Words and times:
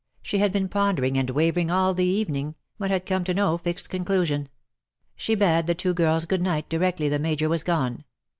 She 0.23 0.39
had 0.39 0.51
been 0.51 0.67
pondering 0.67 1.15
and 1.15 1.29
wavering 1.29 1.69
all 1.69 1.93
the 1.93 2.03
evening, 2.07 2.55
but 2.79 2.89
had 2.89 3.05
come 3.05 3.23
to 3.25 3.35
no 3.35 3.59
fixed 3.59 3.91
conclusion. 3.91 4.49
She 5.15 5.35
bade 5.35 5.67
the 5.67 5.75
two 5.75 5.93
girls 5.93 6.25
good 6.25 6.41
night 6.41 6.67
directly 6.69 7.07
the 7.07 7.19
Major 7.19 7.47
was 7.47 7.61
gone. 7.61 8.03